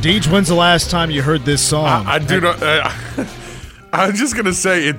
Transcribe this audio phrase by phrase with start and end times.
[0.00, 2.06] Deej, when's the last time you heard this song?
[2.06, 2.62] I, I do not.
[2.62, 2.90] Uh,
[3.92, 4.96] I'm just gonna say it,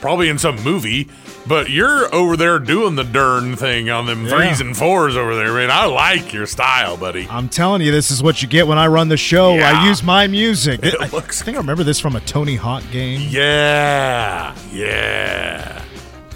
[0.00, 1.08] probably in some movie.
[1.48, 4.30] But you're over there doing the Dern thing on them Yeah.
[4.30, 5.70] threes and fours over there, man.
[5.70, 7.28] I like your style, buddy.
[7.30, 9.54] I'm telling you, this is what you get when I run the show.
[9.54, 9.80] Yeah.
[9.80, 10.80] I use my music.
[10.82, 13.28] It I, looks- I think I remember this from a Tony Hawk game.
[13.30, 15.84] Yeah, yeah.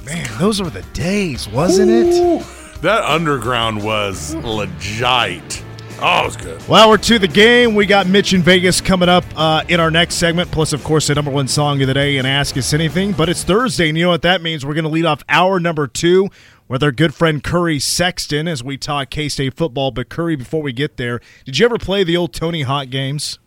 [0.05, 2.47] Man, those were the days, wasn't it?
[2.83, 5.65] That underground was legit.
[6.03, 6.67] Oh, it was good.
[6.67, 7.75] Well, we're to the game.
[7.75, 11.09] We got Mitch in Vegas coming up uh, in our next segment, plus, of course,
[11.09, 13.13] the number one song of the day and Ask Us Anything.
[13.13, 14.65] But it's Thursday, and you know what that means?
[14.65, 16.31] We're going to lead off hour number two
[16.69, 19.91] with our good friend Curry Sexton as we talk K State football.
[19.91, 23.39] But, Curry, before we get there, did you ever play the old Tony Hawk games?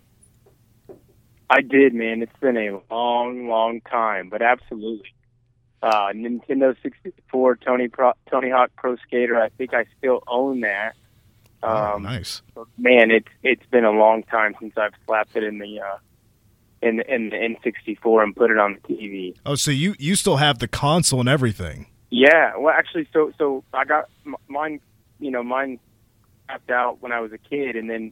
[1.50, 2.22] I did, man.
[2.22, 5.12] It's been a long, long time, but absolutely.
[5.82, 9.42] Uh, Nintendo 64, Tony Pro, Tony Hawk Pro Skater.
[9.42, 10.94] I think I still own that.
[11.64, 12.42] Oh, Um, nice.
[12.78, 15.98] Man, it's it's been a long time since I've slapped it in the uh,
[16.82, 19.36] in in the N64 and put it on the TV.
[19.46, 21.88] Oh, so you, you still have the console and everything.
[22.10, 24.80] Yeah, well, actually, so so I got m- mine.
[25.20, 25.80] You know, mine
[26.50, 28.12] tapped out when I was a kid, and then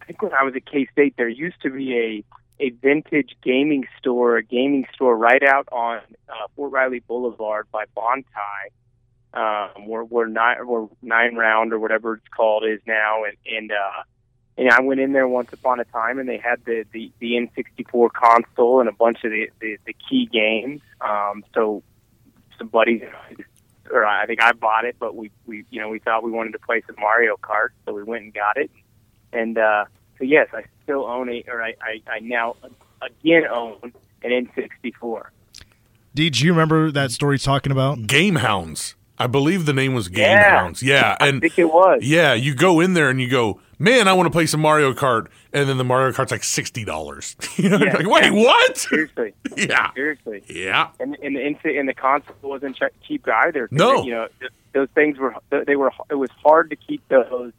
[0.00, 2.24] I think when I was at K State, there used to be a
[2.64, 5.98] a vintage gaming store, a gaming store right out on
[6.30, 8.70] uh, Fort Riley Boulevard by Bontai,
[9.36, 13.70] um, where where nine where nine round or whatever it's called is now, and and
[13.70, 14.02] uh,
[14.56, 17.32] and I went in there once upon a time, and they had the the, the
[17.32, 20.80] N64 console and a bunch of the the, the key games.
[21.02, 21.82] Um, so
[22.56, 23.02] some buddies,
[23.90, 26.52] or I think I bought it, but we we you know we thought we wanted
[26.52, 28.70] to play some Mario Kart, so we went and got it,
[29.34, 29.84] and uh,
[30.16, 32.56] so yes, I still own it, or I I, I now
[33.02, 33.92] again own
[34.22, 35.26] an N64.
[36.14, 38.06] Did you remember that story talking about?
[38.06, 38.96] Game Hounds.
[39.18, 40.58] I believe the name was Game Yeah.
[40.58, 40.82] Hounds.
[40.82, 42.00] Yeah, I and think it was.
[42.02, 44.92] yeah, you go in there and you go, man, I want to play some Mario
[44.92, 47.34] Kart, and then the Mario Kart's like sixty dollars.
[47.56, 47.94] you know, Yeah.
[47.96, 48.76] like, wait, what?
[48.76, 50.42] Seriously, yeah, seriously.
[50.48, 50.88] yeah.
[51.00, 53.68] and and the and the console wasn't ch- cheap either.
[53.70, 54.02] No.
[54.04, 54.28] you know
[54.74, 57.52] those things were they were it was hard to keep those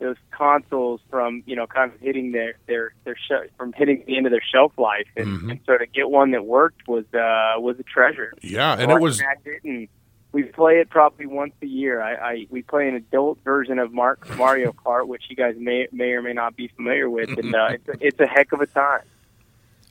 [0.00, 4.16] those consoles from you know kind of hitting their their their sh- from hitting the
[4.16, 5.50] end of their shelf life, and, Mhm.
[5.52, 8.32] and so to get one that worked was uh was a treasure.
[8.42, 9.88] Yeah, and it was snagged it, and
[10.32, 12.00] we play it probably once a year.
[12.00, 15.88] I, I we play an adult version of Mark Mario Kart, which you guys may
[15.92, 18.60] may or may not be familiar with, and uh, it's, a, it's a heck of
[18.60, 19.02] a time.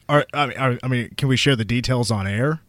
[0.07, 2.61] Are, I, mean, are, I mean, can we share the details on air?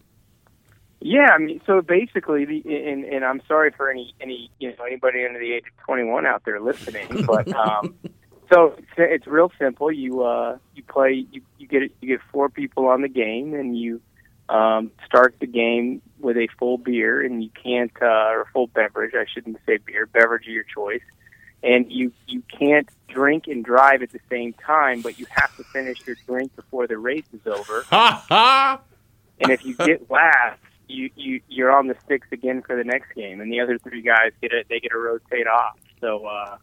[1.01, 4.85] Yeah, I mean, so basically, the, and, and I'm sorry for any any you know
[4.85, 7.95] anybody under the age of 21 out there listening, but um,
[8.53, 9.91] so it's, it's real simple.
[9.91, 13.79] You uh, you play, you you get you get four people on the game, and
[13.79, 14.03] you
[14.51, 19.15] um, start the game with a full beer, and you can't uh, or full beverage.
[19.15, 21.03] I shouldn't say beer, beverage of your choice,
[21.63, 25.65] and you you can't drink and drive at the same time, but you have to
[25.65, 28.81] finish your drink before the race is over ha ha.
[29.41, 33.15] and if you get last, you you you're on the sticks again for the next
[33.15, 34.67] game, and the other three guys get it.
[34.69, 35.79] They get to rotate off.
[36.01, 36.57] So uh,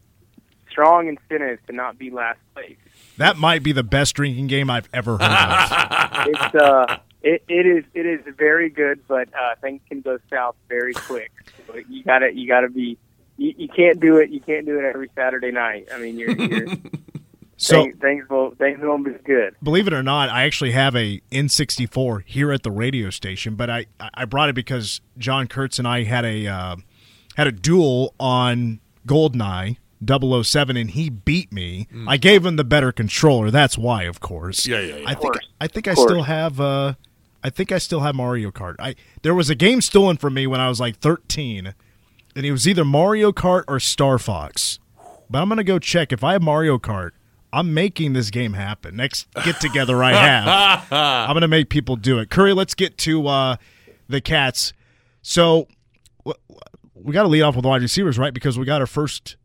[0.70, 2.76] strong incentive to not be last place.
[3.16, 6.08] That might be the best drinking game I've ever heard of.
[6.30, 10.56] It's uh, it, it is it is very good, but uh, things can go south
[10.68, 11.30] very quick.
[11.66, 12.98] So you gotta you gotta be.
[13.36, 14.30] You, you can't do it.
[14.30, 15.88] You can't do it every Saturday night.
[15.94, 16.66] I mean, you're, you're
[17.56, 19.54] so, things, things will things won't be good.
[19.62, 23.70] believe it or not, I actually have a N64 here at the radio station, but
[23.70, 26.76] I, I brought it because John Kurtz and I had a uh,
[27.36, 31.86] had a duel on GoldenEye 007 and he beat me.
[32.06, 33.50] I gave him the better controller.
[33.52, 34.66] That's why, of course.
[34.66, 35.04] Yeah, yeah, yeah.
[35.08, 35.48] I think course.
[35.60, 36.10] I think I Of course.
[36.10, 36.94] still have uh
[37.42, 38.76] I think I still have Mario Kart.
[38.78, 41.74] I there was a game stolen from me when I was like 13
[42.36, 44.78] and it was either Mario Kart or Star Fox.
[45.30, 47.10] But I'm to go check if I have Mario Kart.
[47.52, 48.96] I'm making this game happen.
[48.96, 52.28] Next get together I have, I'm to make people do it.
[52.30, 53.56] Curry, let's get to uh,
[54.08, 54.72] the Cats.
[55.22, 55.66] So
[56.94, 58.34] we got to lead off with wide receivers, right?
[58.34, 59.36] Because we got our first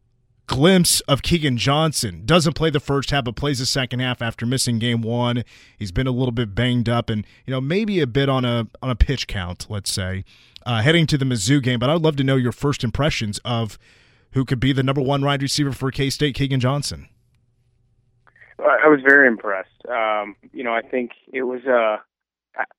[0.48, 2.24] glimpse of Keagan Johnson.
[2.25, 5.44] Doesn't play the first half, but plays the second half after missing game one.
[5.78, 8.68] He's been a little bit banged up, and you know maybe a bit on a
[8.81, 10.24] on a pitch count, let's say,
[10.66, 11.80] uh, heading to the Mizzou game.
[11.80, 13.78] But I'd love to know your first impressions of
[14.31, 17.07] who could be the number one wide receiver for K State, Keagan Johnson.
[18.60, 19.69] I was very impressed.
[19.90, 21.62] Um, you know, I think it was.
[21.66, 21.98] Uh,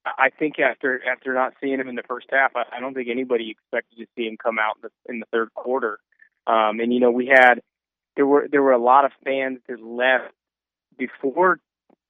[0.07, 3.09] I think after after not seeing him in the first half, I, I don't think
[3.11, 5.99] anybody expected to see him come out in the, in the third quarter.
[6.47, 7.63] Um, and you know, we had
[8.17, 10.33] there were there were a lot of fans that left
[10.97, 11.61] before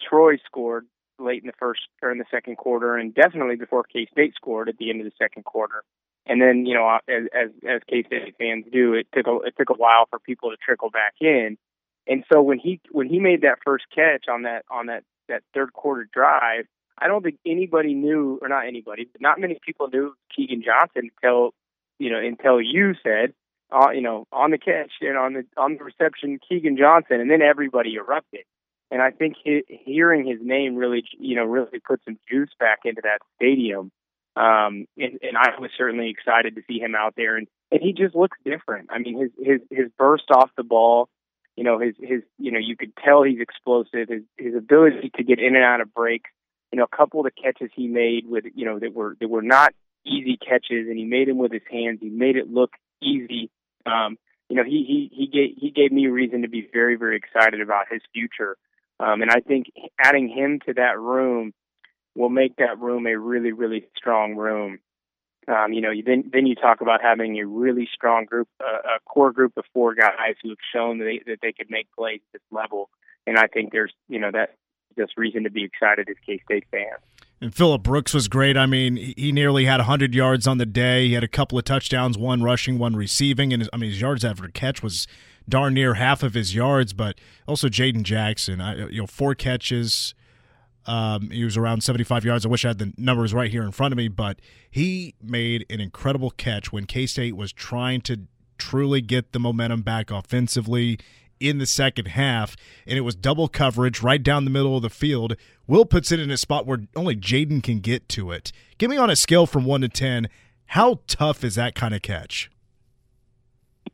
[0.06, 0.86] Troy scored
[1.18, 4.68] late in the first or in the second quarter, and definitely before K State scored
[4.68, 5.84] at the end of the second quarter.
[6.26, 9.54] And then you know, as as, as K State fans do, it took a it
[9.58, 11.56] took a while for people to trickle back in.
[12.06, 15.42] And so when he when he made that first catch on that on that that
[15.54, 16.66] third quarter drive,
[16.98, 21.10] I don't think anybody knew, or not anybody, but not many people knew Keagan Johnson
[21.16, 21.54] until
[21.98, 23.32] you know until you said
[23.72, 27.30] uh, you know, on the catch and on the on the reception, Keagan Johnson, and
[27.30, 28.44] then everybody erupted.
[28.90, 32.80] And I think he, hearing his name really, you know, really put some juice back
[32.84, 33.90] into that stadium.
[34.36, 37.92] Um, and, and I was certainly excited to see him out there, and and he
[37.92, 38.90] just looks different.
[38.92, 41.08] I mean, his his his burst off the ball,
[41.56, 44.08] you know, his his you know, you could tell he's explosive.
[44.08, 46.30] His his ability to get in and out of breaks.
[46.72, 49.28] You know, a couple of the catches he made with you know that were that
[49.28, 49.72] were not
[50.04, 51.98] easy catches, and he made them with his hands.
[52.00, 52.72] He made it look
[53.04, 53.50] easy.
[53.86, 54.18] Um,
[54.48, 57.60] you know, he he he gave he gave me reason to be very very excited
[57.60, 58.56] about his future.
[59.00, 59.66] Um, and I think
[59.98, 61.52] adding him to that room
[62.14, 64.78] will make that room a really really strong room.
[65.46, 69.00] Um, you know, then then you talk about having a really strong group, uh, a
[69.04, 72.20] core group of four guys who have shown that they, that they could make plays
[72.28, 72.88] at this level.
[73.26, 74.56] And I think there's you know that
[74.96, 77.02] just reason to be excited as K State fans.
[77.40, 78.56] And Phillip Brooks was great.
[78.56, 81.08] I mean, he nearly had 100 yards on the day.
[81.08, 83.52] He had a couple of touchdowns, one rushing, one receiving.
[83.52, 85.06] And I mean, his yards after catch was
[85.48, 86.92] darn near half of his yards.
[86.92, 87.16] But
[87.46, 90.14] also Jaden Jackson, I, you know, four catches.
[90.86, 92.44] Um, he was around 75 yards.
[92.46, 94.40] I wish I had the numbers right here in front of me, but
[94.70, 98.20] he made an incredible catch when K State was trying to
[98.58, 100.98] truly get the momentum back offensively
[101.40, 104.90] in the second half, and it was double coverage right down the middle of the
[104.90, 105.36] field.
[105.66, 108.52] Will puts it in a spot where only Jaden can get to it.
[108.78, 110.28] Give me on a scale from one to ten,
[110.66, 112.50] how tough is that kind of catch?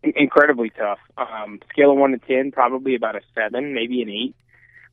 [0.03, 0.99] Incredibly tough.
[1.19, 4.35] Um, scale of one to ten, probably about a seven, maybe an eight.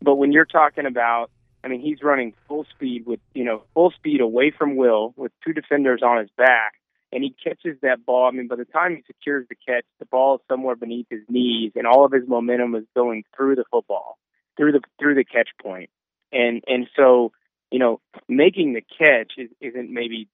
[0.02, 1.32] But when you're talking about,
[1.64, 5.32] I mean, he's running full speed with you know full speed away from Will with
[5.46, 6.74] two defenders on his back
[7.12, 8.28] and he catches that ball.
[8.28, 11.24] I mean, by the time he secures the catch, the ball is somewhere beneath his
[11.30, 14.18] knees, and all of his momentum is going through the football,
[14.58, 15.90] through the through the catch point,
[16.32, 17.32] and and so
[17.72, 20.28] you know, making the catch is, isn't maybe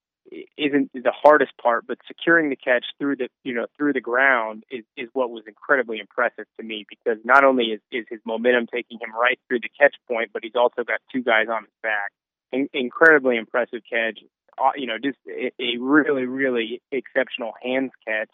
[0.57, 4.63] isn't the hardest part, but securing the catch through the you know through the ground
[4.71, 8.67] is is what was incredibly impressive to me because not only is is his momentum
[8.71, 11.73] taking him right through the catch point, but he's also got two guys on his
[11.81, 12.11] back.
[12.51, 14.19] In, incredibly impressive catch,
[14.57, 18.29] uh, you know, just a, really, really exceptional hands catch.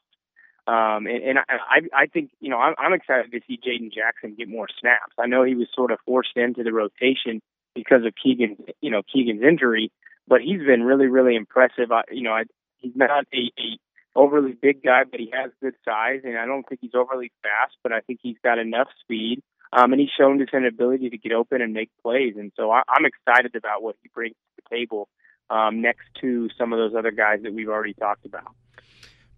[0.67, 4.47] Um, and, and I, I think, you know, I'm, excited to see Jaden Jackson get
[4.47, 5.13] more snaps.
[5.17, 7.41] I know he was sort of forced into the rotation
[7.73, 9.91] because of Keagan, you know, Keagan's injury,
[10.27, 11.91] but he's been really, really impressive.
[11.91, 12.43] I, you know, I,
[12.77, 13.77] he's not a, a
[14.15, 17.75] overly big guy, but he has good size, and I don't think he's overly fast,
[17.81, 19.41] but I think he's got enough speed.
[19.71, 22.71] Um, and he's shown just an ability to get open and make plays, and so
[22.71, 25.07] I, I'm excited about what he brings to the table
[25.49, 28.53] um, next to some of those other guys that we've already talked about.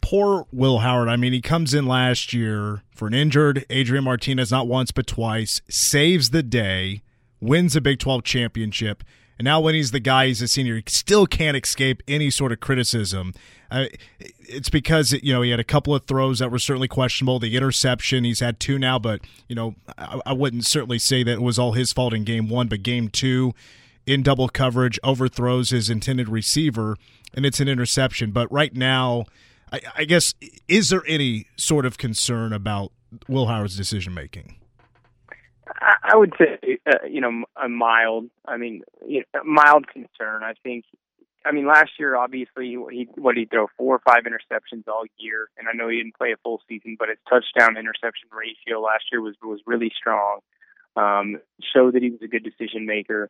[0.02, 1.08] Poor Will Howard.
[1.08, 5.08] I mean, he comes in last year for an injured Adrian Martinez, not once but
[5.08, 7.02] twice, saves the day,
[7.40, 9.04] wins a Big 12 championship.
[9.38, 12.52] And now, when he's the guy, he's a senior, he still can't escape any sort
[12.52, 13.34] of criticism.
[13.72, 13.86] Uh,
[14.20, 17.40] it's because you know he had a couple of throws that were certainly questionable.
[17.40, 21.32] The interception, he's had two now, but you know I, I wouldn't certainly say that
[21.32, 22.68] it was all his fault in game one.
[22.68, 23.54] But game two,
[24.06, 26.98] in double coverage, overthrows his intended receiver,
[27.34, 28.32] and it's an interception.
[28.32, 29.26] But right now,
[29.72, 30.34] I, I guess,
[30.68, 32.92] is there any sort of concern about
[33.28, 34.58] Will Howard's decision making?
[35.82, 38.30] I would say, uh, you know, a mild.
[38.46, 40.44] I mean, you know, mild concern.
[40.44, 40.86] I think.
[41.44, 45.50] I mean, last year, obviously, he what he throw four or five interceptions all year,
[45.58, 49.06] and I know he didn't play a full season, but his touchdown interception ratio last
[49.12, 50.40] year was was really strong.
[50.96, 51.40] Um,
[51.74, 53.30] showed that he was a good decision maker.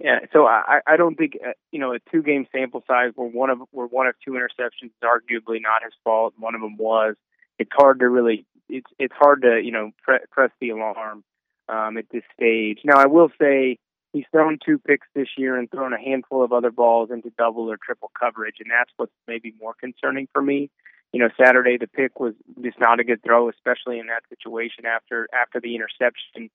[0.00, 3.28] Yeah, so I, I don't think uh, you know a two game sample size where
[3.28, 6.34] one of where one of two interceptions is arguably not his fault.
[6.38, 7.16] One of them was.
[7.58, 11.22] It's hard to really it's it's hard to you know pre- press the alarm.
[11.70, 12.80] um, at this stage.
[12.84, 13.78] Now, I will say
[14.12, 17.70] he's thrown two picks this year and thrown a handful of other balls into double
[17.70, 20.70] or triple coverage, and that's what's maybe more concerning for me.
[21.12, 24.84] You know, Saturday the pick was just not a good throw, especially in that situation
[24.86, 26.50] after after the interception.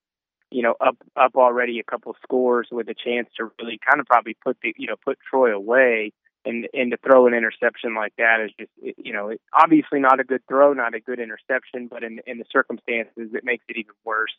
[0.50, 4.06] You know, up up already a couple scores with a chance to really kind of
[4.06, 6.12] probably put the you know put Troy away
[6.46, 10.24] and and to throw an interception like that is just you know obviously not a
[10.24, 13.94] good throw, not a good interception, but in in the circumstances it makes it even
[14.04, 14.34] worse.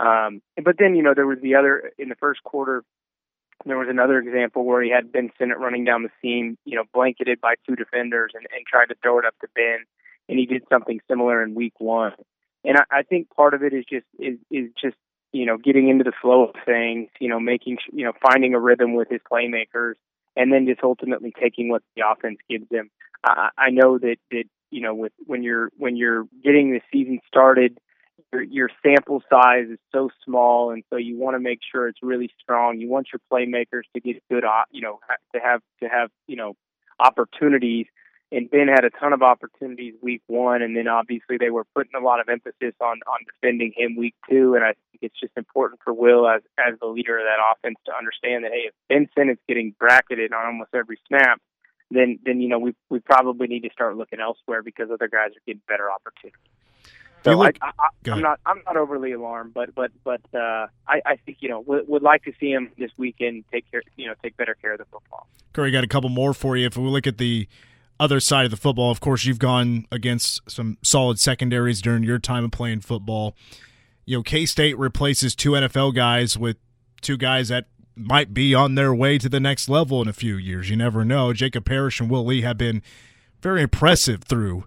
[0.00, 2.84] Um, but then you know there was the other in the first quarter.
[3.66, 6.84] There was another example where he had Ben Sinnott running down the seam, you know,
[6.94, 9.78] blanketed by two defenders and, and tried to throw it up to Ben,
[10.28, 12.12] and he did something similar in week one.
[12.64, 14.96] And I, I think part of it is just is is just
[15.32, 18.60] you know getting into the flow of things, you know, making you know finding a
[18.60, 19.94] rhythm with his playmakers
[20.36, 22.90] and then just ultimately taking what the offense gives them.
[23.24, 27.20] I, I know that that you know with when you're when you're getting the season
[27.26, 27.78] started,
[28.32, 32.02] your, your sample size is so small, and so you want to make sure it's
[32.02, 32.78] really strong.
[32.78, 35.00] You want your playmakers to get good, you know,
[35.34, 36.54] to have to have you know
[37.00, 37.86] opportunities
[38.30, 41.94] and Ben had a ton of opportunities week one, and then obviously they were putting
[41.96, 44.54] a lot of emphasis on on defending him week two.
[44.54, 47.78] And I think it's just important for Will as as the leader of that offense
[47.86, 51.40] to understand that hey, if Ben Sinnott's getting bracketed on almost every snap,
[51.90, 55.30] then then you know we we probably need to start looking elsewhere because other guys
[55.30, 56.40] are getting better opportunities.
[57.24, 61.00] So look, I, I, am not I'm not overly alarmed, but but but uh, I,
[61.04, 64.06] I think you know would, would like to see him this weekend take care you
[64.06, 65.26] know take better care of the football.
[65.52, 66.66] Curry got a couple more for you.
[66.66, 67.48] If we look at the
[68.00, 72.18] other side of the football, of course, you've gone against some solid secondaries during your
[72.18, 73.34] time of playing football.
[74.04, 76.56] You know, K State replaces two NFL guys with
[77.00, 80.36] two guys that might be on their way to the next level in a few
[80.36, 80.70] years.
[80.70, 81.32] You never know.
[81.32, 82.82] Jacob Parrish and Will Lee have been
[83.42, 84.64] very impressive through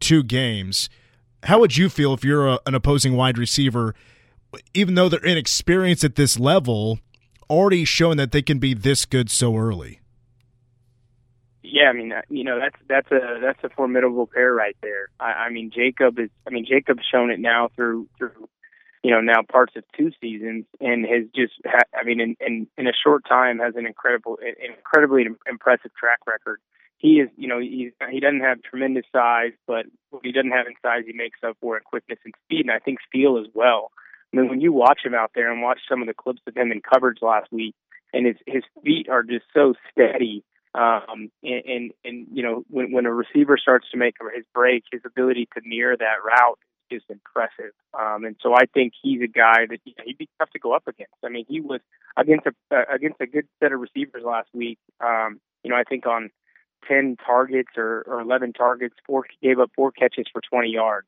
[0.00, 0.88] two games.
[1.44, 3.94] How would you feel if you're a, an opposing wide receiver,
[4.74, 6.98] even though they're inexperienced at this level,
[7.48, 9.99] already showing that they can be this good so early?
[11.72, 15.08] Yeah, I mean, uh, you know, that's that's a that's a formidable pair right there.
[15.18, 16.30] I, I mean, Jacob is.
[16.46, 18.48] I mean, Jacob's shown it now through through,
[19.02, 21.54] you know, now parts of two seasons, and has just.
[21.64, 26.20] Ha- I mean, in, in in a short time, has an incredible, incredibly impressive track
[26.26, 26.60] record.
[26.98, 30.66] He is, you know, he he doesn't have tremendous size, but what he doesn't have
[30.66, 33.46] in size, he makes up for in quickness and speed, and I think feel as
[33.54, 33.90] well.
[34.32, 36.56] I mean, when you watch him out there and watch some of the clips of
[36.56, 37.74] him in coverage last week,
[38.12, 42.92] and his his feet are just so steady um, and, and, and, you know, when,
[42.92, 46.58] when a receiver starts to make his break, his ability to mirror that route
[46.90, 47.72] is impressive.
[47.98, 50.58] Um, and so I think he's a guy that you know, he'd be tough to
[50.58, 51.14] go up against.
[51.24, 51.80] I mean, he was
[52.16, 54.78] against a, uh, against a good set of receivers last week.
[55.00, 56.30] Um, you know, I think on
[56.88, 61.06] 10 targets or, or 11 targets, four, gave up four catches for 20 yards.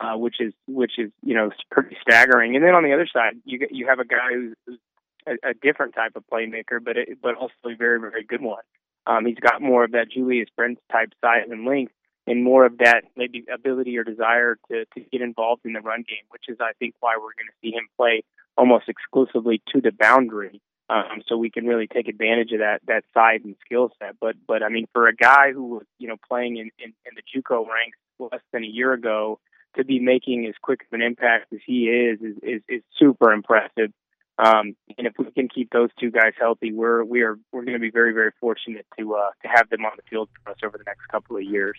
[0.00, 2.54] Uh, which is which is you know pretty staggering.
[2.54, 4.78] And then on the other side, you you have a guy who's,
[5.26, 8.62] a, a different type of playmaker, but it, but also a very very good one.
[9.06, 11.92] Um, he's got more of that Julius Brents type size and length,
[12.26, 16.04] and more of that maybe ability or desire to to get involved in the run
[16.08, 18.22] game, which is I think why we're going to see him play
[18.56, 20.60] almost exclusively to the boundary.
[20.90, 24.16] Um, so we can really take advantage of that that size and skill set.
[24.20, 27.12] But but I mean, for a guy who was you know playing in, in, in
[27.14, 29.38] the JUCO ranks less than a year ago,
[29.76, 33.32] to be making as quick of an impact as he is is is, is super
[33.32, 33.92] impressive.
[34.38, 37.74] Um, and if we can keep those two guys healthy, we're we are we're going
[37.74, 40.58] to be very very fortunate to uh, to have them on the field for us
[40.64, 41.76] over the next couple of years.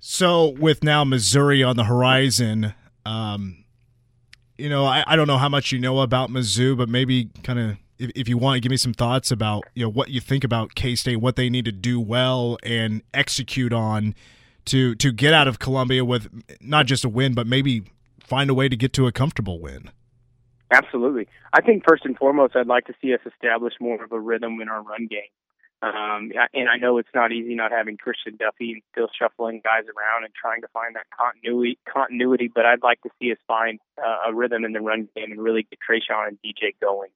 [0.00, 2.74] So with now Missouri on the horizon,
[3.04, 3.64] um,
[4.56, 7.58] you know I, I don't know how much you know about Mizzou, but maybe kind
[7.58, 10.20] of if, if you want to give me some thoughts about you know what you
[10.20, 14.14] think about K State, what they need to do well and execute on
[14.66, 16.28] to to get out of Columbia with
[16.62, 17.84] not just a win, but maybe
[18.20, 19.90] find a way to get to a comfortable win.
[20.74, 21.28] Absolutely.
[21.52, 24.60] I think first and foremost, I'd like to see us establish more of a rhythm
[24.60, 25.30] in our run game.
[25.82, 29.84] Um, and I know it's not easy not having Christian Duffie and still shuffling guys
[29.84, 31.78] around and trying to find that continuity.
[31.86, 35.30] Continuity, but I'd like to see us find uh, a rhythm in the run game
[35.30, 37.10] and really get Treshaun and DJ going.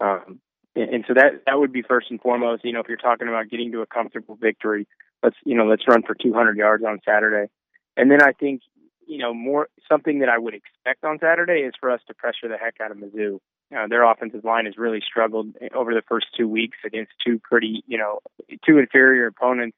[0.00, 0.38] Um,
[0.76, 2.64] and, and so that that would be first and foremost.
[2.64, 4.86] You know, if you're talking about getting to a comfortable victory,
[5.22, 7.50] let's you know let's run for 200 yards on Saturday.
[7.96, 8.62] And then I think
[9.06, 12.48] you know, more something that I would expect on Saturday is for us to pressure
[12.48, 13.38] the heck out of Mizzou.
[13.76, 17.82] Uh, their offensive line has really struggled over the first two weeks against two pretty,
[17.86, 18.20] you know,
[18.66, 19.76] two inferior opponents.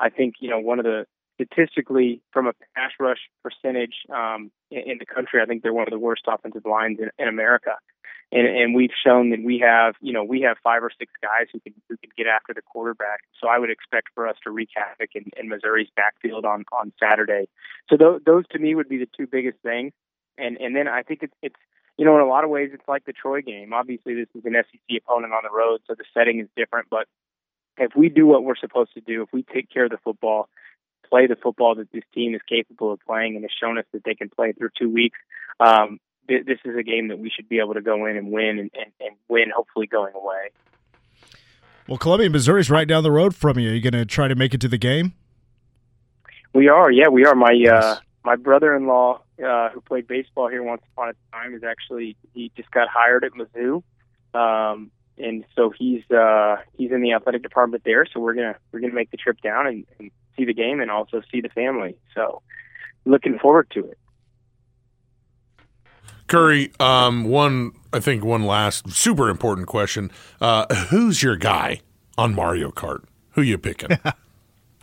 [0.00, 4.92] I think, you know, one of the statistically from a pass rush percentage um, in,
[4.92, 7.76] in the country, I think they're one of the worst offensive lines in, in America
[8.34, 11.46] and and we've shown that we have you know we have five or six guys
[11.52, 13.20] who can who can get after the quarterback.
[13.40, 16.92] So I would expect for us to wreak havoc in, in Missouri's backfield on on
[16.98, 17.48] Saturday.
[17.88, 19.92] So th- those to me would be the two biggest things.
[20.36, 21.56] And and then I think it's it's
[21.96, 23.72] you know, in a lot of ways, it's like the Troy game.
[23.72, 26.88] Obviously, this is an SEC opponent on the road, so the setting is different.
[26.90, 27.06] But
[27.78, 30.48] if we do what we're supposed to do, if we take care of the football,
[31.08, 34.04] play the football that this team is capable of playing, and has shown us that
[34.04, 35.18] they can play through two weeks,
[35.60, 38.30] um, th- this is a game that we should be able to go in and
[38.30, 40.50] win, and, and, and win, hopefully going away.
[41.86, 43.70] Well, Columbia, Missouri is right down the road from you.
[43.70, 45.12] Are you going to try to make it to the game?
[46.54, 47.34] We are, yeah, we are.
[47.34, 52.16] My uh, my brother-in-law, uh, who played baseball here once upon a time, is actually
[52.32, 53.82] he just got hired at Mizzou,
[54.32, 58.06] um, and so he's uh, he's in the athletic department there.
[58.06, 60.90] So we're gonna we're gonna make the trip down and, and see the game and
[60.90, 61.96] also see the family.
[62.14, 62.42] So
[63.04, 63.98] looking forward to it.
[66.26, 71.80] Curry, um, one I think one last super important question: uh, Who's your guy
[72.16, 73.04] on Mario Kart?
[73.32, 73.98] Who you picking?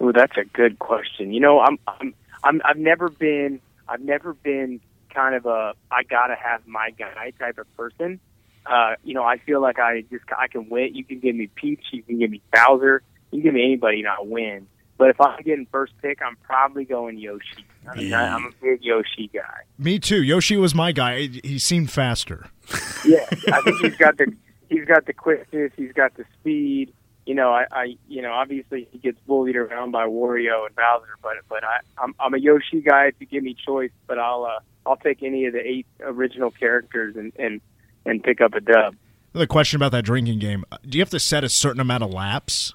[0.03, 1.31] Oh, that's a good question.
[1.31, 4.81] You know, I'm I'm I'm I've never been I've never been
[5.13, 8.19] kind of a I gotta have my guy type of person.
[8.65, 10.93] Uh, you know, I feel like I just I can win.
[10.95, 13.01] You can give me Peach, you can give me Bowser,
[13.31, 14.67] you can give me anybody, and I'll win.
[14.97, 17.65] But if I'm getting first pick, I'm probably going Yoshi.
[17.91, 19.61] I mean, I, I'm a big Yoshi guy.
[19.79, 20.21] Me too.
[20.21, 21.27] Yoshi was my guy.
[21.43, 22.47] He seemed faster.
[23.03, 24.31] Yeah, I think he's got the
[24.69, 26.93] he's got the quickness, he's got the speed.
[27.25, 31.17] You know, I, I you know obviously he gets bullied around by Wario and Bowser,
[31.23, 33.89] but but I I'm, I'm a Yoshi guy if you give me choice.
[34.05, 37.59] But I'll uh, I'll take any of the eight original characters and and
[38.05, 38.95] and pick up a dub.
[39.33, 40.65] Another question about that drinking game.
[40.87, 42.73] Do you have to set a certain amount of laps?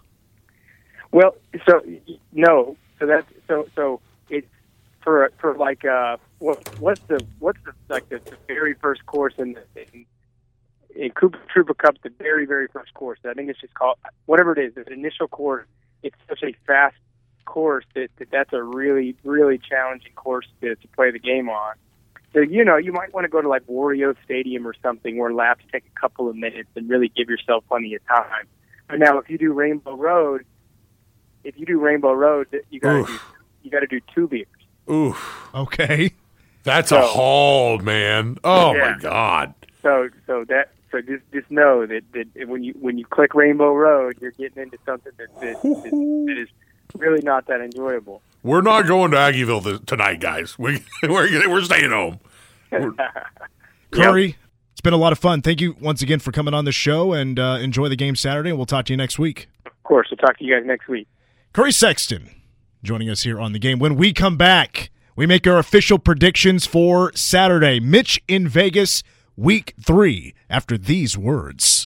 [1.13, 1.37] Well,
[1.69, 1.83] so
[2.33, 4.49] no, so that's so so it's
[5.03, 9.35] for for like uh what what's the what's the like the, the very first course
[9.39, 10.07] in the in,
[10.95, 14.53] in Koopa Troopa Cup the very very first course I think it's just called whatever
[14.53, 15.67] it is the initial course
[16.03, 16.97] it's such a fast
[17.45, 21.75] course that, that that's a really really challenging course to, to play the game on
[22.33, 25.33] so you know you might want to go to like Wario Stadium or something where
[25.33, 28.47] laps take a couple of minutes and really give yourself plenty of time
[28.89, 30.45] but now if you do Rainbow Road
[31.45, 33.19] if you do Rainbow Road, you got to do
[33.63, 34.47] you got to do two beers.
[34.91, 36.11] Oof, Okay.
[36.65, 38.39] that's So- a haul, man.
[38.43, 38.93] Oh Yeah.
[38.95, 39.55] my god.
[39.83, 43.73] So so that so just just know that, that when you when you click Rainbow
[43.75, 45.91] Road, you're getting into something that that, that,
[46.27, 46.49] that is
[46.97, 48.23] really not that enjoyable.
[48.47, 50.57] We're not going to Aggieville th- tonight, guys.
[50.57, 52.21] We we're we're staying home.
[53.91, 54.37] Curry,
[54.71, 55.43] it's been a lot of fun.
[55.43, 58.53] Thank you once again for coming on the show and uh, enjoy the game Saturday.
[58.53, 59.49] We'll talk to you next week.
[59.67, 61.09] Of course, we'll talk to you guys next week.
[61.53, 62.31] Curry Sexton
[62.85, 63.81] joining us here on the game.
[63.81, 67.81] When we come back, we make our official predictions for Saturday.
[67.81, 69.03] Mitch in Vegas,
[69.37, 71.86] week three, after these words.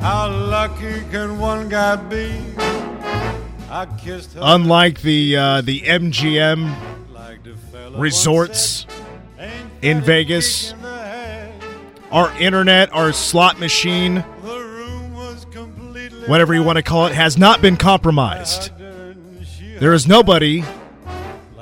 [0.00, 2.32] How lucky can one guy be?
[3.70, 6.74] I kissed her Unlike the uh, the MGM
[7.96, 8.96] resorts once
[9.38, 10.72] said, "Ain't in Vegas,
[12.10, 15.44] our internet, our slot machine, The room was
[16.26, 18.70] whatever you want to call it, has not been compromised.
[18.76, 20.62] crowded and she There is nobody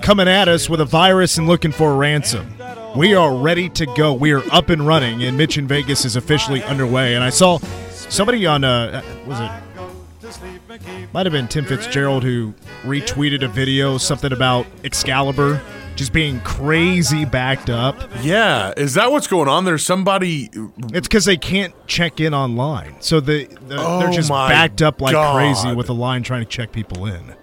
[0.03, 2.56] coming at us with a virus and looking for a ransom.
[2.97, 4.15] We are ready to go.
[4.15, 7.15] We are up and running, and Mitch in Vegas is officially underway.
[7.15, 7.59] And I saw
[7.91, 9.91] somebody on uh, was it go
[10.23, 12.55] to sleep and keep might have been Tim Fitzgerald who
[12.85, 15.61] retweeted a video something about Excalibur
[15.95, 18.01] just being crazy backed up.
[18.23, 19.67] Yeah, is that what's going on?
[19.67, 20.49] There's somebody.
[20.95, 25.03] It's because they can't check in online, so the, the they're Oh just backed up
[25.03, 25.35] like God.
[25.35, 27.35] crazy with a line trying to check people in.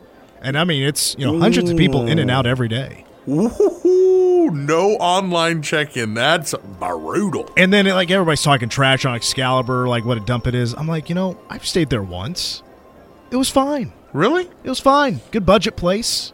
[0.41, 3.05] And I mean, it's you know hundreds of people in and out every day.
[3.29, 3.49] Ooh,
[4.53, 6.13] no online check-in.
[6.13, 7.49] That's brutal.
[7.57, 10.73] And then like everybody's talking trash on Excalibur, like what a dump it is.
[10.73, 12.63] I'm like, you know, I've stayed there once.
[13.31, 13.91] It was fine.
[14.13, 14.49] Really?
[14.63, 15.21] It was fine.
[15.31, 16.33] Good budget place.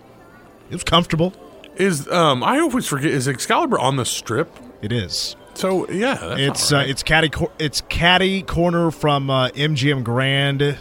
[0.69, 1.33] It was comfortable.
[1.77, 4.49] Is um I always forget is Excalibur on the strip?
[4.81, 5.35] It is.
[5.53, 10.03] So yeah, that's It's all uh, it's caddy cor- it's caddy corner from uh, MGM
[10.03, 10.77] Grand,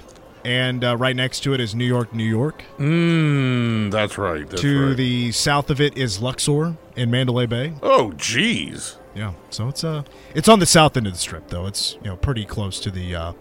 [0.49, 2.65] and uh, right next to it is New York, New York.
[2.79, 4.49] mm, that's right.
[4.49, 4.97] That's to right.
[4.97, 7.75] the south of it is Luxor in Mandalay Bay.
[7.83, 8.97] oh, jeez.
[9.15, 11.67] Yeah, so it's uh it's on the south end of the strip though.
[11.67, 13.33] It's you know pretty close to the uh,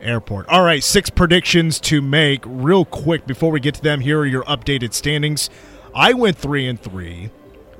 [0.00, 0.48] airport.
[0.48, 4.00] All right, six predictions to make real quick before we get to them.
[4.00, 5.50] Here are your updated standings.
[5.94, 7.30] I went three and three.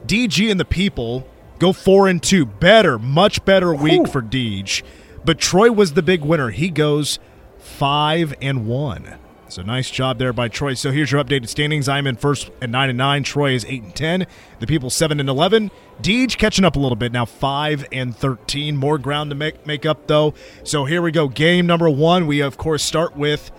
[0.06, 1.26] DG and the people
[1.58, 2.46] go four and two.
[2.46, 4.82] Better, much better week for Deej.
[5.24, 6.50] But Troy was the big winner.
[6.50, 7.18] He goes
[7.60, 9.16] five and one.
[9.48, 10.74] So nice job there by Troy.
[10.74, 11.88] So here's your updated standings.
[11.88, 13.24] I'm in first at nine and nine.
[13.24, 14.26] Troy is eight and ten.
[14.60, 15.72] The people seven and eleven.
[16.00, 18.76] Deej catching up a little bit now, five and thirteen.
[18.76, 20.34] More ground to make make up though.
[20.62, 21.26] So here we go.
[21.26, 22.28] Game number one.
[22.28, 23.50] We of course start with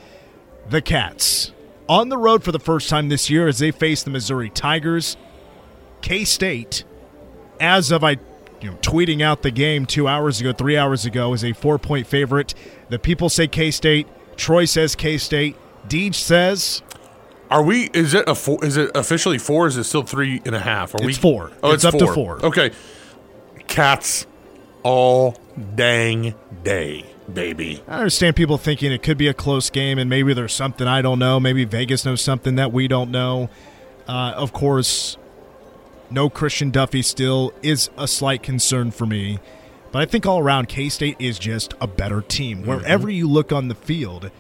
[0.70, 1.52] the Cats
[1.90, 5.18] on the road for the first time this year as they face the Missouri Tigers.
[6.02, 6.86] K State,
[7.60, 8.12] as of I
[8.62, 11.78] you know, tweeting out the game two hours ago, three hours ago, is a four
[11.78, 12.54] point favorite.
[12.92, 14.06] The people say K State.
[14.36, 15.56] Troy says K State.
[15.88, 16.82] Deej says
[17.50, 17.90] Are we?
[17.94, 18.64] Is it a four?
[18.66, 19.64] Is it officially four?
[19.64, 20.94] Or is it still three and a half?
[20.94, 21.52] Are It's we four.
[21.64, 22.40] Oh, It's it's, up to four.
[22.40, 22.46] four.
[22.46, 22.72] Okay.
[23.68, 24.28] Cats
[24.84, 25.38] all
[25.76, 27.82] dang day, baby.
[27.88, 31.02] I understand people thinking it could be a close game, and maybe there's something I
[31.02, 31.40] don't know.
[31.40, 33.50] Maybe Vegas knows something that we don't know.
[34.06, 35.18] Uh, of course,
[36.10, 39.40] no Christian Duffie still is a slight concern for me.
[39.92, 42.60] But I think all around, K State is just a better team.
[42.60, 42.70] Mm-hmm.
[42.70, 44.32] Wherever you look on the field,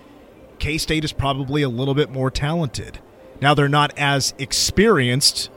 [0.59, 2.99] K State is probably a little bit more talented.
[3.41, 5.49] Now, they're not as experienced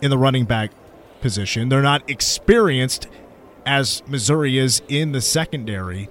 [0.00, 0.70] in the running back
[1.20, 3.06] position, they're not experienced
[3.64, 6.08] as Missouri is in the secondary.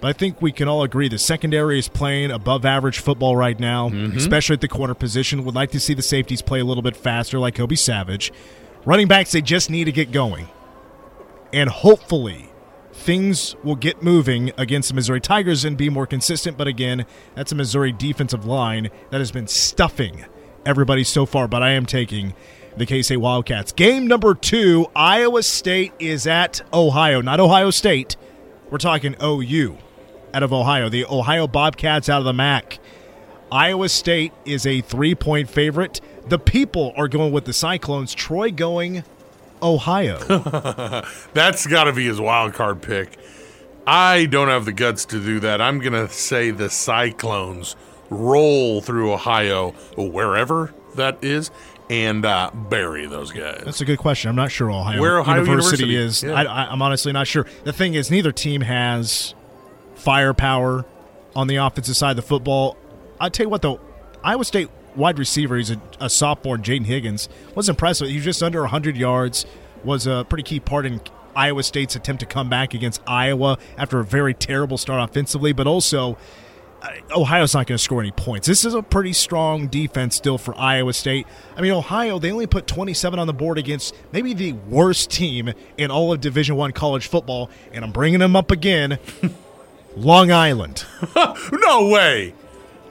[0.00, 3.58] But I think we can all agree the secondary is playing above average football right
[3.58, 4.16] now, mm-hmm.
[4.16, 5.44] especially at the corner position.
[5.44, 8.30] Would like to see the safeties play a little bit faster, like Kobe Savage.
[8.84, 10.48] Running backs, they just need to get going.
[11.52, 12.50] And hopefully,
[12.96, 16.56] things will get moving against the Missouri Tigers and be more consistent.
[16.56, 20.24] But again, that's a Missouri defensive line that has been stuffing
[20.64, 21.46] everybody so far.
[21.46, 22.34] But I am taking
[22.76, 23.72] the K State Wildcats.
[23.72, 28.16] Game number two Iowa State is at Ohio, not Ohio State.
[28.70, 29.78] We're talking OU
[30.34, 30.88] out of Ohio.
[30.88, 32.78] The Ohio Bobcats out of the MAC.
[33.52, 36.00] Iowa State is a three point favorite.
[36.28, 38.14] The people are going with the Cyclones.
[38.14, 39.04] Troy going
[39.74, 40.18] Ohio.
[41.34, 43.18] That's got to be his wild card pick.
[43.86, 45.60] I don't have the guts to do that.
[45.60, 47.76] I'm gonna say the Cyclones
[48.10, 51.50] roll through Ohio, wherever that is,
[51.88, 53.62] and uh, bury those guys.
[53.64, 54.28] That's a good question.
[54.28, 56.32] I'm not sure Ohio, Where Ohio University, University, is.
[56.32, 56.34] yeah.
[56.34, 57.46] I, I, I'm honestly not sure.
[57.62, 59.34] The thing is, neither team has
[59.94, 60.84] firepower
[61.34, 62.76] on the offensive side of the football.
[63.20, 63.80] I'll tell you what, though,
[64.24, 68.08] Iowa State wide receiver, he's a, a sophomore, Jayden Higgins, was impressive.
[68.08, 69.46] He was just under 100 yards,
[69.84, 71.00] was a pretty key part in
[71.36, 75.66] Iowa State's attempt to come back against Iowa after a very terrible start offensively, but
[75.66, 76.16] also
[76.82, 78.46] uh, Ohio's not going to score any points.
[78.46, 81.26] This is a pretty strong defense still for Iowa State.
[81.56, 85.52] I mean, Ohio they only put 27 on the board against maybe the worst team
[85.76, 88.98] in all of Division One college football, and I'm bringing them up again.
[89.96, 90.84] Long Island,
[91.16, 92.34] no way!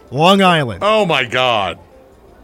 [0.10, 0.80] Long Island.
[0.84, 1.78] Oh my God!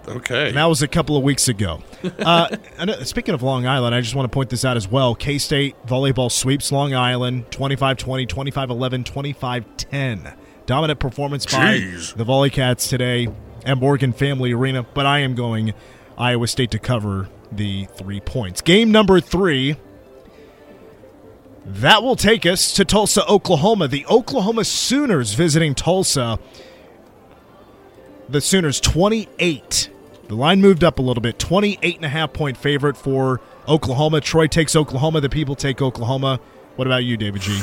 [0.08, 0.50] Okay.
[0.50, 1.82] And that was a couple of weeks ago.
[2.22, 4.88] Uh, and, uh, speaking of Long Island, I just want to point this out as
[4.88, 5.16] well.
[5.16, 10.34] K State volleyball sweeps Long Island 25 20, 25 11, 25 10.
[10.66, 11.78] Dominant performance by
[12.16, 13.28] the Volley Cats today
[13.66, 15.74] at Morgan Family Arena, but I am going
[16.18, 18.62] Iowa State to cover the three points.
[18.62, 19.78] Game number three.
[21.66, 23.88] That will take us to Tulsa, Oklahoma.
[23.88, 26.40] The Oklahoma Sooners visiting Tulsa
[28.32, 29.91] the Sooners 28.
[30.32, 31.38] The line moved up a little bit.
[31.40, 34.22] 28 and a half point favorite for Oklahoma.
[34.22, 35.20] Troy takes Oklahoma.
[35.20, 36.40] The people take Oklahoma.
[36.78, 37.62] What about you, David G?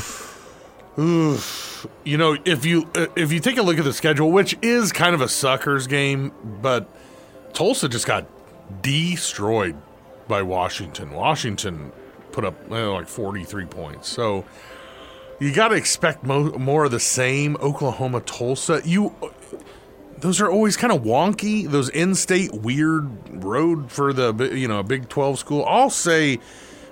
[2.04, 4.92] You know, if you uh, if you take a look at the schedule, which is
[4.92, 6.86] kind of a suckers game, but
[7.54, 8.26] Tulsa just got
[8.82, 9.74] destroyed
[10.26, 11.12] by Washington.
[11.12, 11.90] Washington
[12.32, 14.08] put up uh, like 43 points.
[14.10, 14.44] So
[15.40, 17.56] you got to expect mo- more of the same.
[17.62, 19.14] Oklahoma, Tulsa, you
[20.20, 21.68] those are always kind of wonky.
[21.68, 23.08] Those in-state weird
[23.44, 25.64] road for the you know a Big 12 school.
[25.66, 26.38] I'll say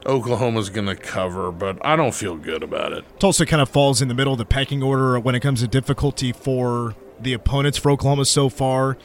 [0.06, 3.04] Oklahoma's going to cover, but I don't feel good about it.
[3.18, 5.68] Tulsa kind of falls in the middle of the pecking order when it comes to
[5.68, 8.96] difficulty for the opponents for Oklahoma so far.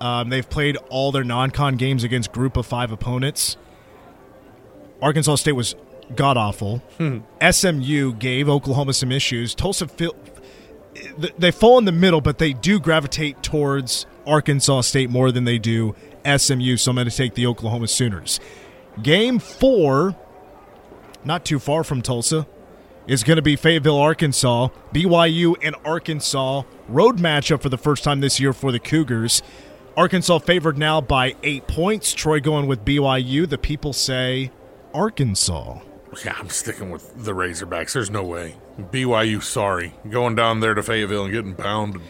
[0.00, 3.56] Um, they've played all their non-con games against group of five opponents.
[5.00, 5.76] Arkansas State was
[6.16, 6.82] god awful.
[7.50, 9.54] SMU gave Oklahoma some issues.
[9.54, 10.14] Tulsa feel,
[11.38, 15.58] they fall in the middle, but they do gravitate towards Arkansas State more than they
[15.58, 16.76] do SMU.
[16.76, 18.40] So I'm going to take the Oklahoma Sooners.
[19.02, 20.16] Game four,
[21.24, 22.46] not too far from Tulsa.
[23.06, 24.68] is going to be Fayetteville, Arkansas.
[24.94, 29.42] BYU and Arkansas road matchup for the first time this year for the Cougars.
[29.96, 32.14] Arkansas favored now by eight points.
[32.14, 33.48] Troy going with BYU.
[33.48, 34.50] The people say
[34.92, 35.80] Arkansas.
[36.24, 37.92] Yeah, I'm sticking with the Razorbacks.
[37.92, 38.56] There's no way.
[38.78, 39.94] BYU, sorry.
[40.08, 42.02] Going down there to Fayetteville and getting pounded.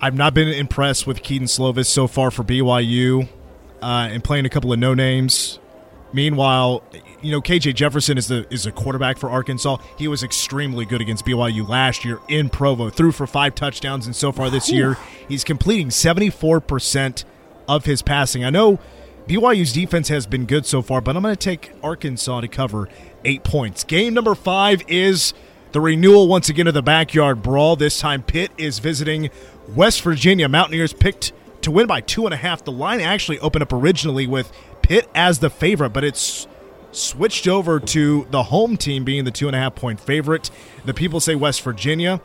[0.00, 3.28] I've not been impressed with Kedon Slovis so far for BYU
[3.80, 5.58] uh, and playing a couple of no names.
[6.12, 6.82] Meanwhile,
[7.20, 9.78] you know KJ Jefferson is the is a quarterback for Arkansas.
[9.98, 12.90] He was extremely good against BYU last year in Provo.
[12.90, 14.96] Threw for five touchdowns, and so far this year,
[15.28, 17.24] he's completing seventy four percent
[17.68, 18.44] of his passing.
[18.44, 18.78] I know
[19.26, 22.88] BYU's defense has been good so far, but I'm going to take Arkansas to cover
[23.24, 23.82] eight points.
[23.82, 25.34] Game number five is
[25.72, 27.76] the renewal once again of the backyard brawl.
[27.76, 29.30] This time, Pitt is visiting
[29.74, 30.48] West Virginia.
[30.48, 32.64] Mountaineers picked to win by two and a half.
[32.64, 34.52] The line actually opened up originally with
[34.82, 36.46] Pitt as the favorite, but it's
[36.92, 40.50] switched over to the home team being the two and a half point favorite.
[40.84, 42.20] The people say West Virginia.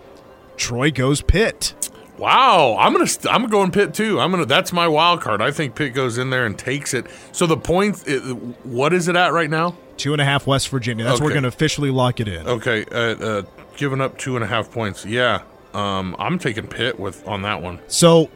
[0.57, 1.73] Troy goes Pitt.
[2.21, 4.19] Wow, I'm gonna st- I'm going Pitt too.
[4.19, 5.41] I'm gonna that's my wild card.
[5.41, 7.07] I think Pitt goes in there and takes it.
[7.31, 8.19] So the point, it,
[8.63, 9.75] what is it at right now?
[9.97, 11.03] Two and a half West Virginia.
[11.03, 12.47] That's where we're going to officially lock it in.
[12.47, 13.41] Okay, uh, uh,
[13.75, 15.03] giving up two and a half points.
[15.03, 15.41] Yeah,
[15.73, 17.79] um, I'm taking Pitt with on that one.
[17.87, 18.29] So,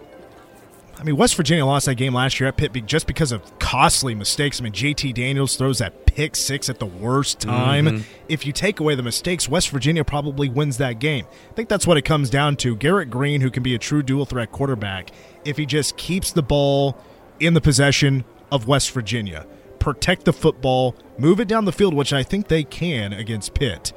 [0.98, 4.16] I mean, West Virginia lost that game last year at Pitt just because of costly
[4.16, 4.60] mistakes.
[4.60, 7.86] I mean, JT Daniels throws that pick six at the worst time.
[7.86, 8.04] Mhm.
[8.30, 11.26] If you take away the mistakes, West Virginia probably wins that game.
[11.52, 12.76] I think that's what it comes down to.
[12.76, 15.12] Garrett Greene, who can be a true dual threat quarterback,
[15.44, 16.98] if he just keeps the ball
[17.40, 19.46] in the possession of West Virginia,
[19.80, 23.92] protect the football, move it down the field, which I think they can against Pitt.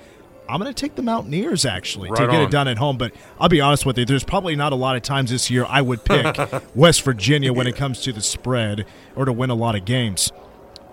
[0.51, 2.43] I'm going to take the Mountaineers actually to get on.
[2.43, 2.97] it done at home.
[2.97, 5.67] But I'll be honest with you, there's probably not a lot of times this year
[5.69, 6.37] I would pick
[6.75, 10.33] West Virginia when it comes to the spread or to win a lot of games.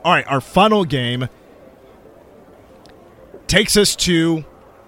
[0.06, 1.30] All right, our final game
[3.48, 4.46] takes us to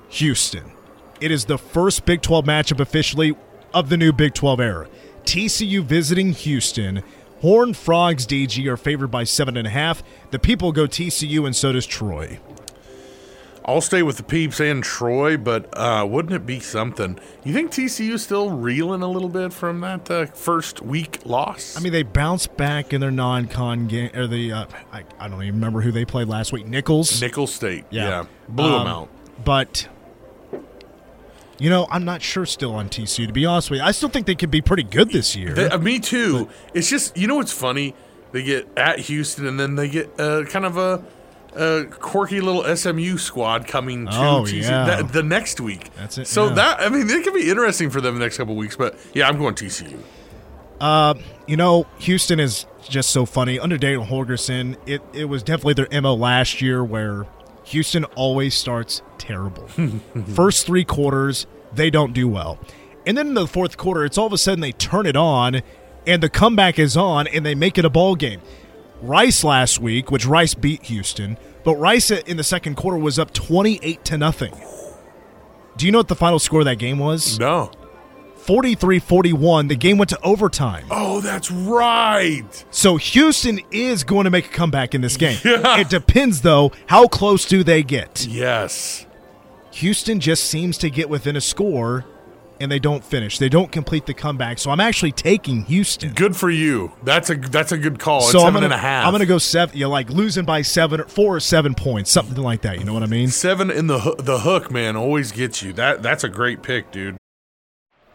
[0.09, 0.71] Houston.
[1.19, 3.35] It is the first Big 12 matchup officially
[3.73, 4.87] of the new Big 12 era.
[5.23, 7.01] TCU visiting Houston.
[7.41, 10.03] Horn Frogs DG are favored by seven and a half.
[10.29, 12.39] The people go TCU, and so does Troy.
[13.67, 17.19] I'll stay with the peeps and Troy, but uh, wouldn't it be something?
[17.43, 21.75] You think TCU still reeling a little bit from that uh, first week loss?
[21.75, 25.41] I mean, they bounced back in their non-con game, or the uh, I, I don't
[25.43, 26.65] even remember who they played last week.
[26.65, 29.09] Nicholls, Nicholls State, yeah, yeah, blew them Um, out.
[29.43, 29.89] But
[31.59, 33.27] you know, I'm not sure still on TCU.
[33.27, 35.53] To be honest with you, I still think they could be pretty good this year.
[35.53, 36.47] They- uh, me too.
[36.73, 37.95] it's just you know what's funny?
[38.31, 41.03] They get at Houston, and then they get uh, kind of a,
[41.57, 44.85] a quirky little SMU squad coming to Oh, TCU yeah.
[44.85, 45.93] that, the next week.
[45.95, 46.53] That's it, So yeah.
[46.55, 48.75] that I mean, it could be interesting for them the next couple weeks.
[48.75, 49.99] But yeah, I'm going TCU.
[50.79, 51.15] Uh,
[51.47, 53.59] you know, Houston is just so funny.
[53.59, 57.25] Under Daniel Holgorsen, it, it was definitely their MO last year where
[57.65, 59.67] Houston always starts terrible.
[60.35, 62.59] First three quarters, they don't do well.
[63.07, 65.61] And then in the fourth quarter, it's all of a sudden they turn it on
[66.05, 68.41] and the comeback is on and they make it a ball game.
[69.01, 73.33] Rice last week, which Rice beat Houston, but Rice in the second quarter was up
[73.33, 74.53] 28 to nothing.
[75.75, 77.37] Do you know what the final score of that game was?
[77.37, 77.71] No.
[78.37, 79.67] 43 41.
[79.67, 80.85] The game went to overtime.
[80.89, 82.63] Oh, that's right.
[82.71, 85.37] So Houston is going to make a comeback in this game.
[85.43, 88.25] It depends, though, how close do they get?
[88.25, 89.05] Yes.
[89.71, 92.05] Houston just seems to get within a score,
[92.59, 93.37] and they don't finish.
[93.37, 94.59] They don't complete the comeback.
[94.59, 96.13] So I'm actually taking Houston.
[96.13, 96.91] Good for you.
[97.03, 98.21] That's a that's a good call.
[98.21, 99.05] so it's I'm seven gonna, and a half.
[99.05, 99.77] I'm going to go seven.
[99.77, 102.79] You know, like losing by seven, or four or seven points, something like that.
[102.79, 103.27] You know what I mean?
[103.29, 105.73] seven in the the hook, man, always gets you.
[105.73, 107.17] That that's a great pick, dude.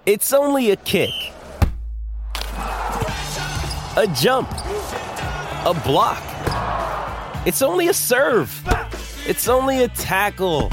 [0.07, 1.11] It's only a kick,
[3.97, 6.23] a jump, a block.
[7.47, 8.51] It's only a serve.
[9.27, 10.69] It's only a tackle,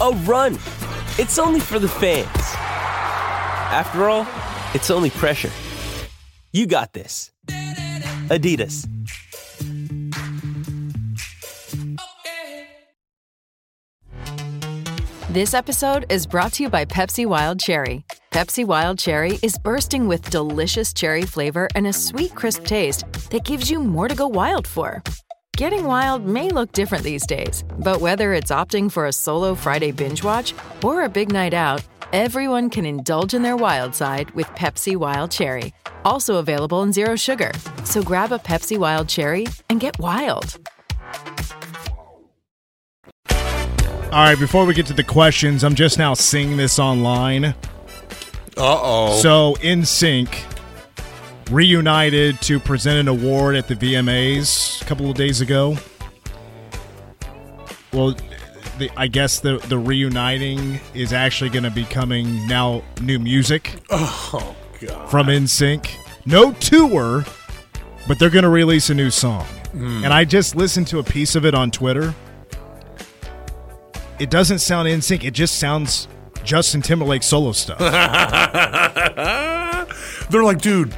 [0.00, 0.54] a run.
[1.18, 2.28] It's only for the fans.
[3.70, 4.26] After all,
[4.72, 5.50] it's only pressure.
[6.52, 7.30] You got this.
[8.30, 8.88] Adidas.
[15.28, 18.06] This episode is brought to you by Pepsi Wild Cherry.
[18.30, 23.44] Pepsi Wild Cherry is bursting with delicious cherry flavor and a sweet, crisp taste that
[23.44, 25.02] gives you more to go wild for.
[25.58, 29.90] Getting wild may look different these days, but whether it's opting for a solo Friday
[29.90, 34.46] binge watch or a big night out, everyone can indulge in their wild side with
[34.48, 35.72] Pepsi Wild Cherry.
[36.04, 37.52] Also available in Zero Sugar.
[37.84, 40.58] So grab a Pepsi Wild Cherry and get wild.
[44.10, 47.44] All right, before we get to the questions, I'm just now seeing this online.
[47.44, 47.54] Uh
[48.56, 49.18] oh.
[49.20, 50.28] So, NSYNC
[51.50, 55.76] reunited to present an award at the VMAs a couple of days ago.
[57.92, 58.16] Well,
[58.78, 62.82] the I guess the the reuniting is actually going to be coming now.
[63.00, 65.10] New music Oh god.
[65.10, 65.90] from NSYNC.
[66.26, 67.24] No tour,
[68.06, 69.44] but they're going to release a new song.
[69.72, 70.04] Hmm.
[70.04, 72.14] And I just listened to a piece of it on Twitter.
[74.18, 75.24] It doesn't sound NSYNC.
[75.24, 76.08] It just sounds
[76.44, 77.78] Justin Timberlake solo stuff.
[80.30, 80.94] They're like, dude,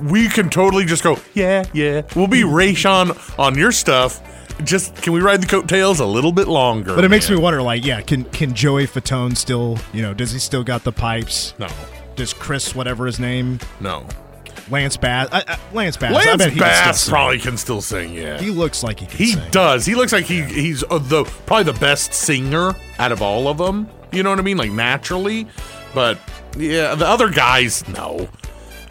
[0.00, 2.02] we can totally just go, yeah, yeah.
[2.16, 4.20] We'll be Ray Sean on your stuff.
[4.62, 6.94] Just can we ride the coattails a little bit longer?
[6.94, 7.38] But it makes man?
[7.38, 10.84] me wonder, like, yeah, can can Joey Fatone still, you know, does he still got
[10.84, 11.54] the pipes?
[11.58, 11.68] No,
[12.14, 14.06] Does Chris, whatever his name, no.
[14.70, 17.82] Lance Bass, I, I, Lance Bass, I Lance bet he Bass still probably can still
[17.82, 18.14] sing.
[18.14, 18.38] Yeah.
[18.38, 19.50] He looks like he can He sing.
[19.50, 19.84] does.
[19.84, 23.58] He looks like he he's uh, the probably the best singer out of all of
[23.58, 23.88] them.
[24.12, 24.56] You know what I mean?
[24.56, 25.46] Like naturally,
[25.94, 26.16] but
[26.56, 28.28] yeah, the other guys no.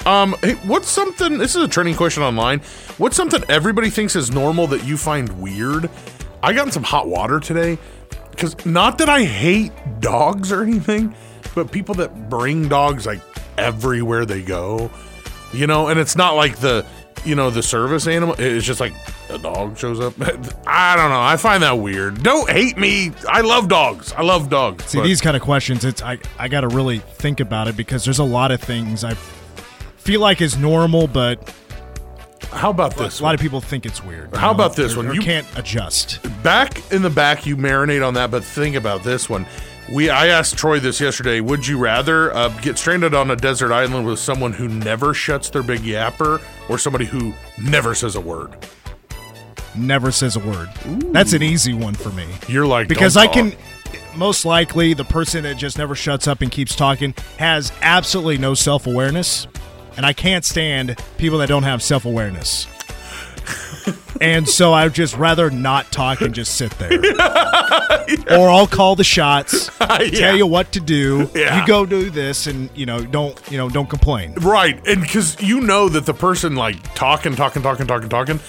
[0.05, 1.37] Um, hey, what's something?
[1.37, 2.59] This is a trending question online.
[2.97, 5.89] What's something everybody thinks is normal that you find weird?
[6.41, 7.77] I got in some hot water today
[8.31, 11.15] because not that I hate dogs or anything,
[11.55, 13.21] but people that bring dogs like
[13.57, 14.91] everywhere they go,
[15.53, 16.85] you know, and it's not like the
[17.23, 18.35] you know the service animal.
[18.37, 18.93] It's just like
[19.29, 20.15] a dog shows up.
[20.67, 21.21] I don't know.
[21.21, 22.21] I find that weird.
[22.23, 23.11] Don't hate me.
[23.29, 24.11] I love dogs.
[24.11, 24.83] I love dogs.
[24.85, 25.85] See but- these kind of questions.
[25.85, 29.05] It's I I got to really think about it because there's a lot of things
[29.05, 29.15] I
[30.03, 31.53] feel like is normal, but
[32.51, 33.19] How about this?
[33.19, 34.35] a lot of people think it's weird.
[34.35, 35.13] How know, about this or- one?
[35.15, 36.19] You- can't adjust.
[36.43, 39.45] back in the back you marinate on that but think about this one
[39.93, 43.71] we i asked troy this yesterday would you rather uh, get stranded on a desert
[43.71, 48.21] island with someone who never shuts their big yapper or somebody who never says a
[48.21, 48.51] word
[49.75, 50.69] Never says a word.
[51.13, 52.27] That's an easy one for me.
[52.47, 53.53] you're like because "Don't I can
[54.15, 58.53] most likely the person that just never shuts up and keeps talking has absolutely no
[58.53, 59.47] self awareness,
[59.97, 62.67] and I can't stand people that don't have self awareness.
[64.21, 66.91] and so I'd just rather not talk and just sit there,
[68.39, 71.29] or I'll call the shots, tell you what to do.
[71.35, 71.59] Yeah.
[71.59, 74.33] You go do this, and you know don't you know don't complain.
[74.35, 78.39] right and because you know that the person like talking talking talking talking talking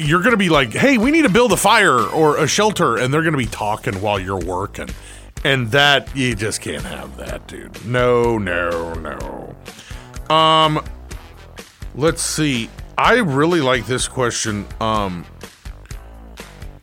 [0.00, 3.12] you're gonna be like hey we need to build a fire or a shelter and
[3.12, 4.88] they're gonna be talking while you're working
[5.44, 9.37] and that you just can't have that dude no no no
[10.30, 10.84] um
[11.94, 15.24] let's see i really like this question um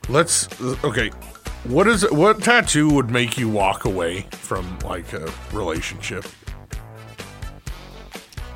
[0.10, 0.48] let's
[0.84, 1.10] okay
[1.66, 6.26] what is what tattoo would make you walk away from like a relationship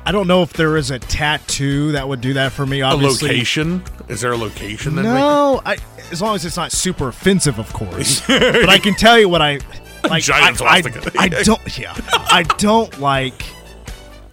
[0.06, 2.80] I don't know if there is a tattoo that would do that for me.
[2.80, 5.76] a Obviously, location is there a location that No, I,
[6.10, 8.20] as long as it's not super offensive, of course.
[8.26, 9.60] but I can tell you what I
[10.08, 10.24] like.
[10.24, 10.82] Giant I, I.
[11.18, 11.78] I don't.
[11.78, 13.40] Yeah, I don't like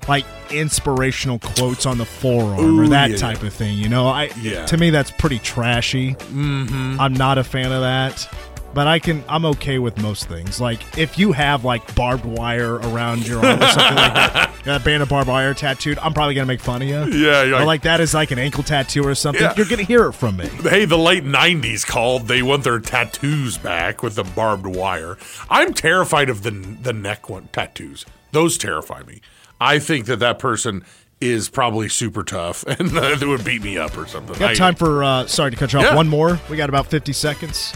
[0.07, 3.17] like inspirational quotes on the forearm or that yeah.
[3.17, 3.77] type of thing.
[3.77, 4.65] You know, I Yeah.
[4.67, 6.13] to me that's pretty trashy.
[6.15, 6.99] Mm-hmm.
[6.99, 8.27] I'm not a fan of that.
[8.73, 9.23] But I can.
[9.27, 10.61] I'm okay with most things.
[10.61, 14.79] Like if you have like barbed wire around your arm or something like that, a
[14.79, 15.97] band of barbed wire tattooed.
[15.97, 17.05] I'm probably gonna make fun of you.
[17.05, 19.41] Yeah, like- like that is like an ankle tattoo or something.
[19.41, 19.53] Yeah.
[19.57, 20.47] You're gonna hear it from me.
[20.47, 22.27] hey, the late '90s called.
[22.27, 25.17] They want their tattoos back with the barbed wire.
[25.49, 28.05] I'm terrified of the the neck one tattoos.
[28.31, 29.21] Those terrify me.
[29.59, 30.83] I think that that person
[31.19, 34.37] is probably super tough and uh, they would beat me up or something.
[34.37, 35.85] Got time for uh sorry to cut you off.
[35.85, 35.95] Yeah.
[35.95, 36.39] One more.
[36.49, 37.73] We got about fifty seconds.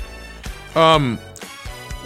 [0.76, 1.18] Um,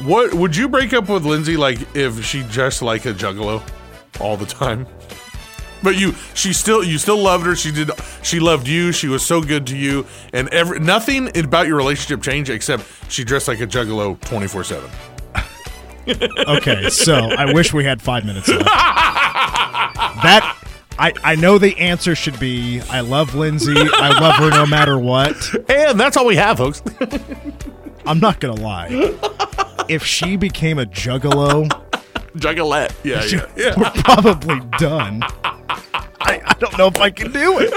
[0.04, 3.62] What would you break up with Lindsay like if she dressed like a juggalo
[4.20, 4.88] all the time?
[5.84, 7.56] But you, she still, you still loved her.
[7.56, 7.92] She did,
[8.24, 8.92] she loved you.
[8.92, 13.24] She was so good to you, and every nothing about your relationship changed except she
[13.24, 14.90] dressed like a juggalo twenty four seven.
[16.08, 18.64] Okay, so I wish we had five minutes left.
[19.96, 20.58] That
[20.98, 23.76] I I know the answer should be I love Lindsay.
[23.76, 25.36] I love her no matter what.
[25.70, 26.82] And that's all we have, folks.
[28.06, 29.16] I'm not gonna lie.
[29.90, 31.70] If she became a juggalo,
[32.36, 32.94] Juggalette.
[33.04, 33.74] Yeah, yeah, yeah.
[33.78, 35.24] we're probably done.
[36.20, 37.72] I, I don't know if I can do it.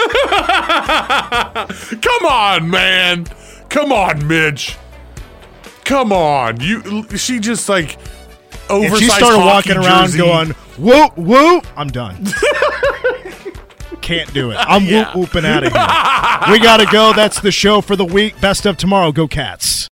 [2.02, 3.24] Come on, man.
[3.68, 4.76] Come on, Mitch.
[5.84, 6.60] Come on.
[6.60, 7.06] You.
[7.16, 7.98] She just like
[8.70, 9.02] If oversized.
[9.02, 10.18] she started walking around jersey.
[10.18, 10.48] going
[10.78, 12.24] whoop whoop, I'm done.
[14.00, 14.56] Can't do it.
[14.58, 15.06] I'm Yeah.
[15.14, 16.52] whoop whooping out of here.
[16.52, 17.12] We gotta go.
[17.12, 18.40] That's the show for the week.
[18.40, 19.12] Best of tomorrow.
[19.12, 19.88] Go Cats.